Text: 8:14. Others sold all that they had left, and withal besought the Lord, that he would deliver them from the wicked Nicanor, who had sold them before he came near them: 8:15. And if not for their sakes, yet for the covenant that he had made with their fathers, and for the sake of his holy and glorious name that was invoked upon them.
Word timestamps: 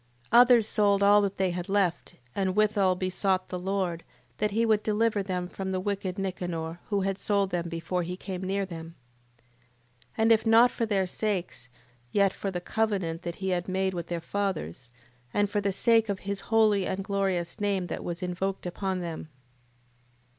8:14. 0.33 0.39
Others 0.41 0.67
sold 0.67 1.03
all 1.03 1.21
that 1.21 1.37
they 1.37 1.51
had 1.51 1.69
left, 1.69 2.15
and 2.33 2.55
withal 2.55 2.95
besought 2.95 3.49
the 3.49 3.59
Lord, 3.59 4.03
that 4.39 4.49
he 4.49 4.65
would 4.65 4.81
deliver 4.81 5.21
them 5.21 5.47
from 5.47 5.71
the 5.71 5.79
wicked 5.79 6.17
Nicanor, 6.17 6.79
who 6.85 7.01
had 7.01 7.19
sold 7.19 7.51
them 7.51 7.69
before 7.69 8.01
he 8.01 8.17
came 8.17 8.41
near 8.41 8.65
them: 8.65 8.95
8:15. 10.13 10.13
And 10.17 10.31
if 10.31 10.43
not 10.47 10.71
for 10.71 10.87
their 10.87 11.05
sakes, 11.05 11.69
yet 12.11 12.33
for 12.33 12.49
the 12.49 12.59
covenant 12.59 13.21
that 13.21 13.35
he 13.35 13.49
had 13.49 13.67
made 13.67 13.93
with 13.93 14.07
their 14.07 14.19
fathers, 14.21 14.89
and 15.35 15.51
for 15.51 15.61
the 15.61 15.71
sake 15.71 16.09
of 16.09 16.21
his 16.21 16.39
holy 16.49 16.87
and 16.87 17.03
glorious 17.03 17.59
name 17.61 17.85
that 17.85 18.03
was 18.03 18.23
invoked 18.23 18.65
upon 18.65 19.01
them. 19.01 19.29